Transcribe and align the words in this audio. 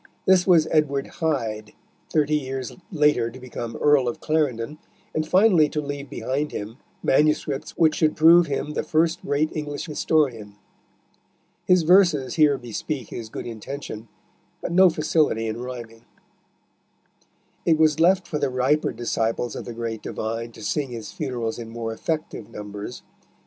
This 0.25 0.47
was 0.47 0.67
Edward 0.71 1.05
Hyde, 1.21 1.73
thirty 2.09 2.33
years 2.35 2.75
later 2.91 3.29
to 3.29 3.39
become 3.39 3.75
Earl 3.75 4.07
of 4.07 4.19
Clarendon, 4.19 4.79
and 5.13 5.27
finally 5.27 5.69
to 5.69 5.79
leave 5.79 6.09
behind 6.09 6.51
him 6.51 6.77
manuscripts 7.03 7.77
which 7.77 7.93
should 7.97 8.15
prove 8.17 8.47
him 8.47 8.71
the 8.73 8.81
first 8.81 9.21
great 9.21 9.55
English 9.55 9.85
historian. 9.85 10.55
His 11.67 11.83
verses 11.83 12.33
here 12.33 12.57
bespeak 12.57 13.09
his 13.09 13.29
good 13.29 13.45
intention, 13.45 14.07
but 14.59 14.71
no 14.71 14.89
facility 14.89 15.45
in 15.47 15.61
rhyming. 15.61 16.03
It 17.63 17.77
was 17.77 17.99
left 17.99 18.27
for 18.27 18.39
the 18.39 18.49
riper 18.49 18.91
disciples 18.93 19.55
of 19.55 19.65
the 19.65 19.73
great 19.73 20.01
divine 20.01 20.51
to 20.53 20.63
sing 20.63 20.89
his 20.89 21.11
funerals 21.11 21.59
in 21.59 21.69
more 21.69 21.93
effective 21.93 22.49
numbers. 22.49 23.03